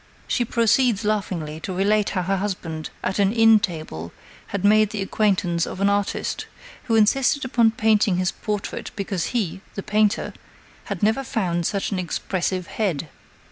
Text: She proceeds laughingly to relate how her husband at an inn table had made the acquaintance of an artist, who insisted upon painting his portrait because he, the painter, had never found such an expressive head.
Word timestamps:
She 0.27 0.43
proceeds 0.43 1.05
laughingly 1.05 1.59
to 1.59 1.71
relate 1.73 2.09
how 2.09 2.23
her 2.23 2.37
husband 2.37 2.89
at 3.03 3.19
an 3.19 3.31
inn 3.31 3.59
table 3.59 4.11
had 4.47 4.65
made 4.65 4.89
the 4.89 5.03
acquaintance 5.03 5.67
of 5.67 5.79
an 5.79 5.89
artist, 5.91 6.47
who 6.85 6.95
insisted 6.95 7.45
upon 7.45 7.69
painting 7.69 8.17
his 8.17 8.31
portrait 8.31 8.89
because 8.95 9.25
he, 9.27 9.61
the 9.75 9.83
painter, 9.83 10.33
had 10.85 11.03
never 11.03 11.23
found 11.23 11.67
such 11.67 11.91
an 11.91 11.99
expressive 11.99 12.65
head. 12.65 13.09